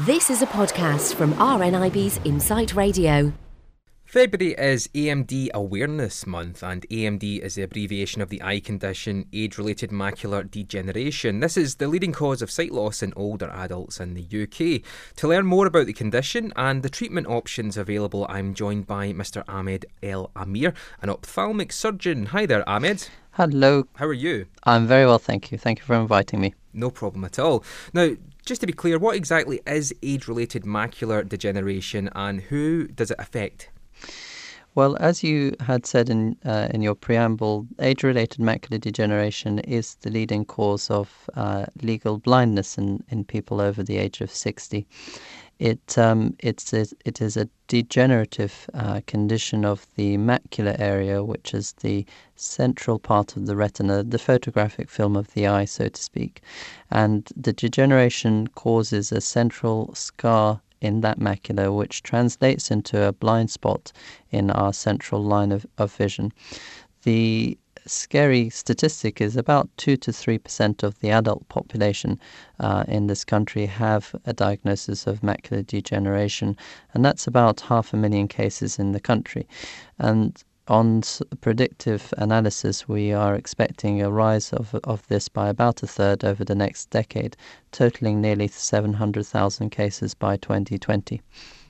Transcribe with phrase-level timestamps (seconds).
[0.00, 3.32] This is a podcast from RNIB's Insight Radio.
[4.04, 9.56] February is AMD Awareness Month, and AMD is the abbreviation of the eye condition age
[9.56, 11.38] related macular degeneration.
[11.38, 14.82] This is the leading cause of sight loss in older adults in the UK.
[15.18, 19.44] To learn more about the condition and the treatment options available, I'm joined by Mr.
[19.46, 22.26] Ahmed El Amir, an ophthalmic surgeon.
[22.26, 23.06] Hi there, Ahmed.
[23.34, 23.86] Hello.
[23.94, 24.46] How are you?
[24.64, 25.58] I'm very well, thank you.
[25.58, 26.54] Thank you for inviting me.
[26.72, 27.62] No problem at all.
[27.92, 33.10] Now, just to be clear, what exactly is age related macular degeneration and who does
[33.10, 33.70] it affect?
[34.74, 40.10] Well, as you had said in uh, in your preamble, age-related macular degeneration is the
[40.10, 44.84] leading cause of uh, legal blindness in, in people over the age of 60.
[45.58, 51.54] It um, it's a, it is a degenerative uh, condition of the macular area, which
[51.54, 52.04] is the
[52.34, 56.42] central part of the retina, the photographic film of the eye, so to speak,
[56.90, 63.50] and the degeneration causes a central scar in that macula, which translates into a blind
[63.50, 63.92] spot
[64.30, 66.32] in our central line of, of vision.
[67.04, 67.56] The
[67.86, 72.18] scary statistic is about 2 to 3% of the adult population
[72.60, 76.56] uh, in this country have a diagnosis of macular degeneration,
[76.92, 79.46] and that's about half a million cases in the country.
[79.98, 81.02] And on
[81.40, 86.44] predictive analysis, we are expecting a rise of, of this by about a third over
[86.44, 87.36] the next decade,
[87.70, 91.20] totaling nearly 700,000 cases by 2020.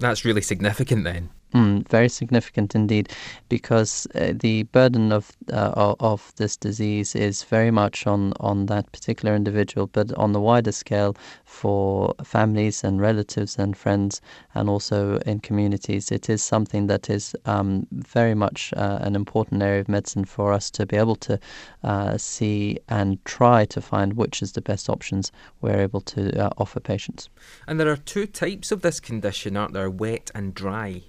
[0.00, 1.30] That's really significant then.
[1.52, 3.08] Mm, very significant indeed,
[3.48, 8.92] because uh, the burden of, uh, of this disease is very much on, on that
[8.92, 14.20] particular individual, but on the wider scale for families and relatives and friends,
[14.54, 19.60] and also in communities, it is something that is um, very much uh, an important
[19.60, 21.36] area of medicine for us to be able to
[21.82, 26.50] uh, see and try to find which is the best options we're able to uh,
[26.58, 27.28] offer patients.
[27.66, 29.90] And there are two types of this condition, aren't there?
[29.90, 31.02] Wet and dry.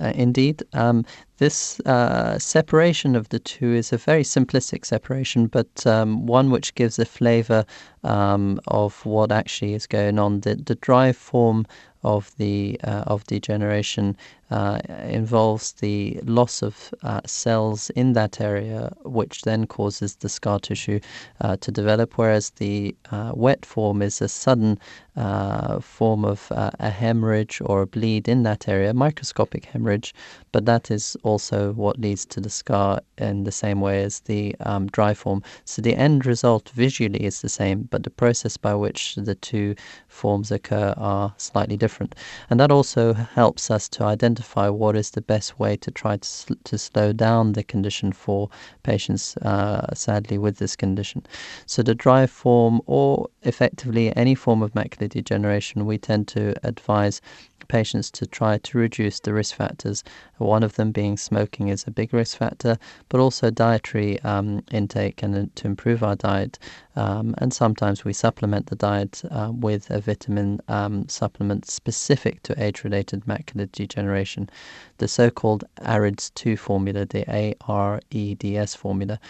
[0.00, 1.04] Uh, indeed, um,
[1.38, 6.74] this uh, separation of the two is a very simplistic separation, but um, one which
[6.76, 7.64] gives a flavour
[8.04, 10.40] um, of what actually is going on.
[10.40, 11.66] The, the dry form
[12.04, 14.16] of the uh, of degeneration
[14.50, 20.58] uh, involves the loss of uh, cells in that area, which then causes the scar
[20.58, 21.00] tissue
[21.40, 22.16] uh, to develop.
[22.16, 24.78] Whereas the uh, wet form is a sudden
[25.16, 30.14] uh, form of a hemorrhage or a bleed in that area, microscopic hemorrhage,
[30.52, 34.54] but that is also what leads to the scar in the same way as the
[34.60, 35.42] um, dry form.
[35.64, 39.74] So the end result visually is the same, but the process by which the two
[40.06, 42.14] forms occur are slightly different.
[42.48, 44.37] And that also helps us to identify
[44.72, 48.48] what is the best way to try to, sl- to slow down the condition for
[48.82, 51.24] patients, uh, sadly, with this condition.
[51.66, 57.20] So the dry form, or effectively any form of macular degeneration, we tend to advise
[57.68, 60.02] patients to try to reduce the risk factors.
[60.38, 65.22] One of them being smoking is a big risk factor, but also dietary um, intake
[65.22, 66.58] and uh, to improve our diet.
[66.96, 72.60] Um, and sometimes we supplement the diet uh, with a vitamin um, supplement specific to
[72.62, 74.50] age related macular degeneration,
[74.98, 79.20] the so called AREDS 2 formula, the AREDS formula.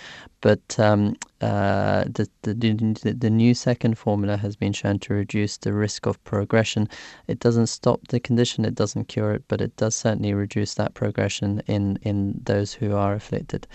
[0.40, 5.56] But um, uh, the, the, the, the new second formula has been shown to reduce
[5.56, 6.88] the risk of progression.
[7.28, 10.94] It doesn't stop the condition, it doesn't cure it, but it does certainly reduce that
[10.94, 13.66] progression in, in those who are afflicted.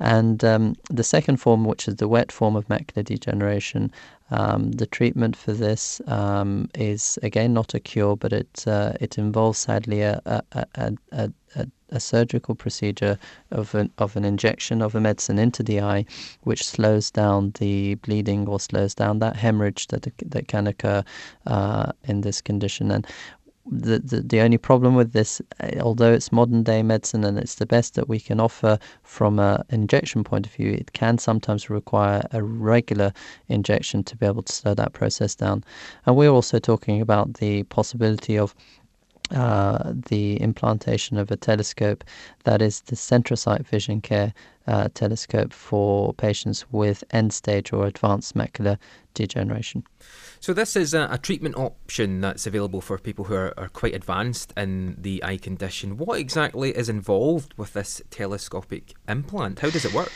[0.00, 3.92] And um, the second form, which is the wet form of macular degeneration,
[4.32, 9.18] um, the treatment for this um, is again not a cure, but it uh, it
[9.18, 10.42] involves sadly a, a,
[10.74, 13.18] a, a, a surgical procedure
[13.50, 16.06] of an, of an injection of a medicine into the eye,
[16.44, 21.04] which slows down the bleeding or slows down that hemorrhage that that can occur
[21.46, 22.90] uh, in this condition.
[22.90, 23.06] And
[23.70, 27.56] the, the, the only problem with this, uh, although it's modern day medicine and it's
[27.56, 31.70] the best that we can offer from an injection point of view, it can sometimes
[31.70, 33.12] require a regular
[33.48, 35.64] injection to be able to slow that process down.
[36.06, 38.54] And we're also talking about the possibility of
[39.30, 42.04] uh, the implantation of a telescope
[42.44, 44.34] that is the CentraSight Vision Care
[44.66, 48.78] uh, telescope for patients with end stage or advanced macular
[49.14, 49.84] degeneration.
[50.40, 53.94] So, this is a, a treatment option that's available for people who are, are, quite
[53.94, 55.96] advanced in the eye condition.
[55.96, 59.60] What exactly is involved with this telescopic implant?
[59.60, 60.10] How does it work?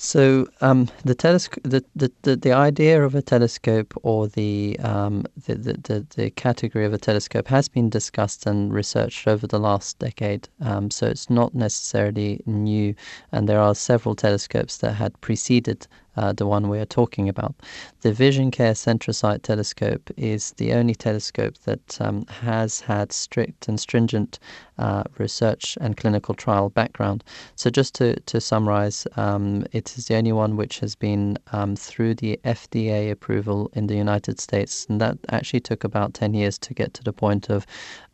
[0.00, 5.26] So um, the, telescope, the, the, the, the, idea of a telescope or the, um,
[5.46, 9.98] the, the, the, category of a telescope has been discussed and researched over the last
[9.98, 10.48] decade.
[10.60, 12.94] Um, so it's not necessarily new,
[13.32, 15.86] and there are several telescopes that had preceded
[16.18, 17.54] uh, the one we are talking about.
[18.00, 23.78] The Vision Care CentraSight telescope is the only telescope that um, has had strict and
[23.78, 24.40] stringent
[24.78, 27.22] uh, research and clinical trial background.
[27.54, 31.76] So, just to, to summarize, um, it is the only one which has been um,
[31.76, 36.58] through the FDA approval in the United States, and that actually took about 10 years
[36.58, 37.64] to get to the point of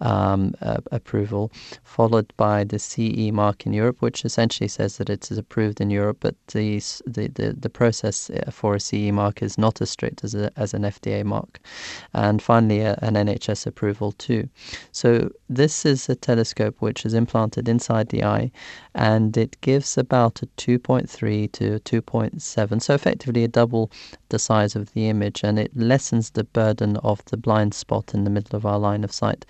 [0.00, 1.50] uh, approval,
[1.82, 5.90] followed by the CE mark in Europe, which essentially says that it is approved in
[5.90, 9.90] Europe, but the, the, the, the process uh, for a CE mark is not as
[9.90, 11.60] strict as, a, as an FDA mark.
[12.14, 14.48] And finally, a, an NHS approval too.
[14.92, 18.50] So, this is a telescope which is implanted inside the eye
[18.94, 23.90] and it gives about a 2.3 to 2.7 so effectively a double
[24.28, 28.24] the size of the image and it lessens the burden of the blind spot in
[28.24, 29.44] the middle of our line of sight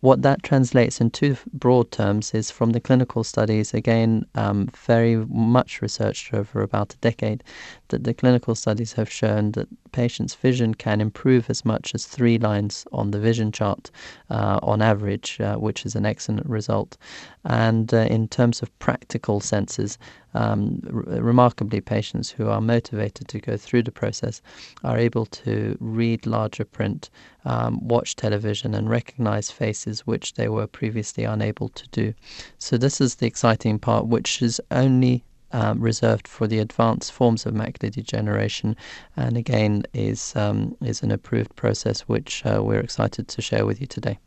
[0.00, 5.16] what that translates in two broad terms is from the clinical studies, again, um, very
[5.16, 7.42] much researched over about a decade,
[7.88, 12.36] that the clinical studies have shown that patients' vision can improve as much as three
[12.38, 13.90] lines on the vision chart
[14.28, 16.98] uh, on average, uh, which is an excellent result.
[17.44, 19.96] And uh, in terms of practical senses,
[20.34, 24.42] um, r- remarkably, patients who are motivated to go through the process
[24.84, 27.08] are able to read larger print,
[27.46, 32.12] um, watch television, and recognize faces which they were previously unable to do.
[32.58, 37.46] So, this is the exciting part, which is only um, reserved for the advanced forms
[37.46, 38.76] of macular degeneration,
[39.16, 43.80] and again is um, is an approved process which uh, we're excited to share with
[43.80, 44.18] you today.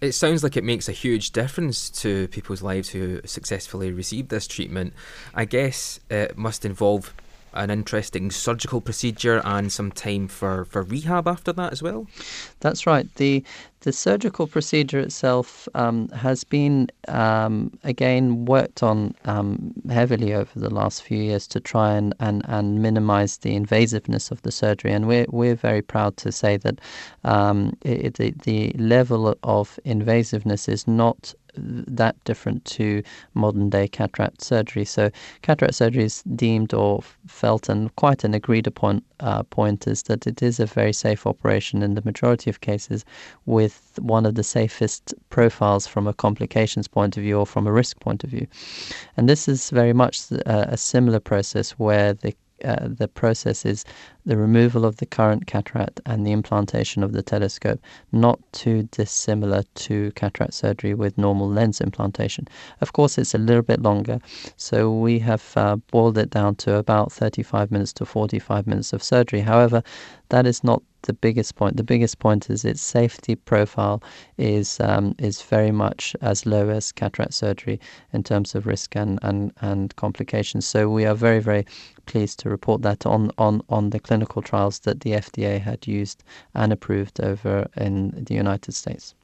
[0.00, 4.46] It sounds like it makes a huge difference to people's lives who successfully receive this
[4.46, 4.92] treatment.
[5.34, 7.14] I guess it must involve
[7.56, 12.06] an interesting surgical procedure and some time for, for rehab after that as well?
[12.60, 13.12] That's right.
[13.16, 13.44] The
[13.80, 20.74] the surgical procedure itself um, has been um, again worked on um, heavily over the
[20.74, 25.06] last few years to try and, and, and minimize the invasiveness of the surgery, and
[25.06, 26.80] we're we're very proud to say that
[27.22, 33.02] um, it, the the level of invasiveness is not that different to
[33.34, 34.84] modern day cataract surgery.
[34.84, 35.10] So,
[35.42, 40.26] cataract surgery is deemed or felt and quite an agreed upon uh, point is that
[40.26, 43.04] it is a very safe operation in the majority of cases
[43.46, 47.72] with one of the safest profiles from a complications point of view or from a
[47.72, 48.46] risk point of view.
[49.16, 53.84] And this is very much a, a similar process where the uh, the process is
[54.26, 57.80] the removal of the current cataract and the implantation of the telescope,
[58.10, 62.48] not too dissimilar to cataract surgery with normal lens implantation.
[62.80, 64.18] Of course, it's a little bit longer,
[64.56, 69.02] so we have uh, boiled it down to about 35 minutes to 45 minutes of
[69.02, 69.40] surgery.
[69.40, 69.82] However,
[70.30, 71.76] that is not the biggest point.
[71.76, 74.02] The biggest point is its safety profile
[74.38, 77.80] is um, is very much as low as cataract surgery
[78.12, 80.66] in terms of risk and, and, and complications.
[80.66, 81.64] So we are very very
[82.06, 85.86] pleased to report that on on on the clinical clinical trials that the FDA had
[85.86, 86.24] used
[86.54, 89.14] and approved over in the United States.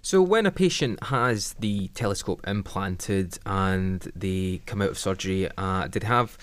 [0.00, 5.88] So, when a patient has the telescope implanted and they come out of surgery, uh,
[5.88, 6.38] did have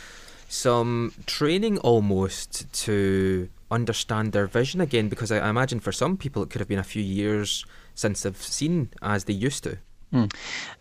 [0.50, 2.50] some training almost
[2.84, 5.08] to understand their vision again?
[5.08, 7.66] Because I imagine for some people it could have been a few years
[7.96, 9.78] since they've seen as they used to.
[10.14, 10.32] Mm,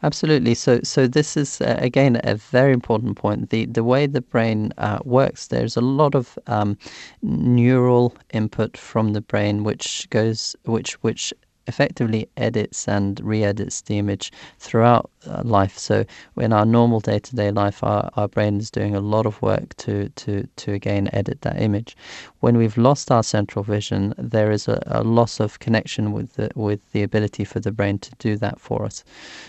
[0.03, 0.55] absolutely.
[0.55, 3.51] So, so this is uh, again a very important point.
[3.51, 6.77] The the way the brain uh, works, there's a lot of um,
[7.23, 11.33] neural input from the brain, which goes, which which
[11.69, 15.79] effectively edits and re-edits the image throughout uh, life.
[15.79, 16.05] So
[16.37, 20.09] in our normal day-to-day life, our, our brain is doing a lot of work to,
[20.11, 21.97] to, to again edit that image.
[22.41, 26.51] When we've lost our central vision, there is a, a loss of connection with the,
[26.55, 29.05] with the ability for the brain to do that for us.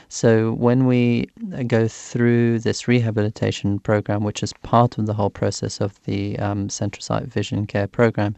[0.09, 1.29] So when we
[1.67, 6.67] go through this rehabilitation program, which is part of the whole process of the um,
[6.67, 8.35] CentraSight Vision Care program,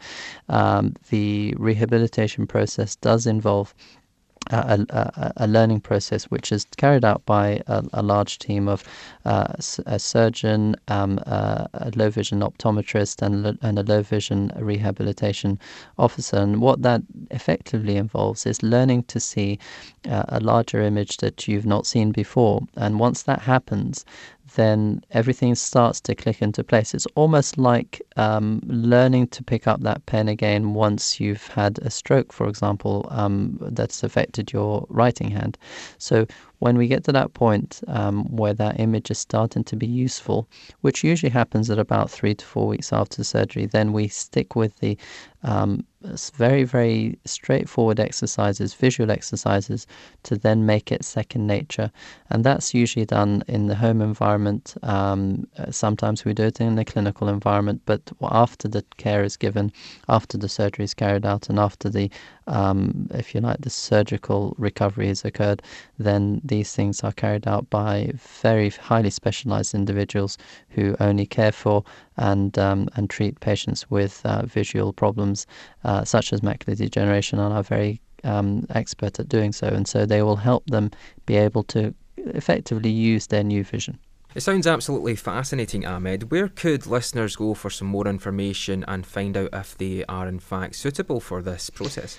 [0.49, 3.73] um, the rehabilitation process does involve
[4.51, 8.83] a, a, a, learning process which is carried out by a, a large team of
[9.25, 9.53] uh,
[9.85, 15.59] a surgeon, um, uh, a low vision optometrist, and, and a low vision rehabilitation
[15.97, 16.37] officer.
[16.37, 19.59] And what that effectively involves is learning to see
[20.09, 22.61] uh, a larger image that you've not seen before.
[22.75, 24.05] And once that happens,
[24.53, 26.93] then everything starts to click into place.
[26.93, 31.89] It's almost like um, learning to pick up that pen again once you've had a
[31.89, 35.57] stroke, for example, um, that's affected your writing hand.
[35.97, 36.27] So
[36.59, 40.47] when we get to that point um, where that image is starting to be useful,
[40.81, 44.77] which usually happens at about three to four weeks after surgery, then we stick with
[44.77, 44.97] the
[45.43, 45.85] um,
[46.35, 49.87] very, very straightforward exercises, visual exercises,
[50.23, 51.91] to then make it second nature.
[52.29, 54.75] And that's usually done in the home environment.
[54.83, 59.37] Um, uh, sometimes we do it in the clinical environment, but after the care is
[59.37, 59.71] given,
[60.09, 62.09] after the surgery is carried out, and after the,
[62.47, 65.61] um, if you like, the surgical recovery has occurred,
[65.97, 70.37] then these things are carried out by very highly specialized individuals
[70.69, 71.83] who only care for
[72.17, 75.45] and um, and treat patients with uh, visual problems
[75.83, 79.67] uh, such as macular degeneration and are very um, expert at doing so.
[79.67, 80.91] And so they will help them
[81.25, 83.99] be able to effectively use their new vision.
[84.33, 86.29] It sounds absolutely fascinating, Ahmed.
[86.29, 90.39] Where could listeners go for some more information and find out if they are in
[90.39, 92.17] fact suitable for this process?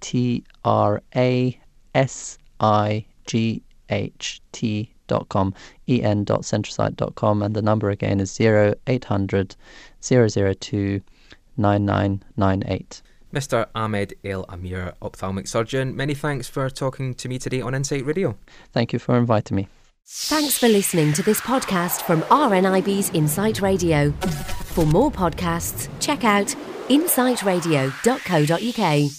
[0.00, 1.60] T R A
[1.94, 5.54] S I G H T en.com,
[5.88, 9.56] en.centrasight.com, and the number again is 0800
[10.00, 11.00] 002
[11.56, 13.02] 9998.
[13.32, 13.66] Mr.
[13.74, 18.36] Ahmed El Amir, ophthalmic surgeon, many thanks for talking to me today on Insight Radio.
[18.72, 19.68] Thank you for inviting me.
[20.04, 24.10] Thanks for listening to this podcast from RNIB's Insight Radio.
[24.74, 26.54] For more podcasts, check out
[26.88, 29.12] insightradio.co.uk.